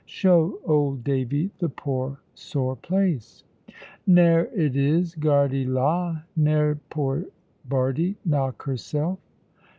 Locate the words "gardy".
5.13-5.63